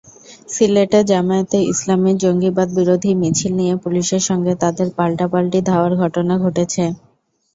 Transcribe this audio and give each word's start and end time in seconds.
সিলেটে 0.49 0.99
জামায়াতে 1.09 1.57
ইসলামীর 1.71 2.15
জঙ্গিবাদবিরোধী 2.23 3.11
মিছিল 3.21 3.51
নিয়ে 3.59 3.75
পুলিশের 3.83 4.23
সঙ্গে 4.29 4.53
তাদের 4.63 4.87
পাল্টাপাল্টি 4.97 5.59
ধাওয়ার 5.69 5.93
ঘটনা 6.01 6.33
ঘটেছে। 6.43 6.83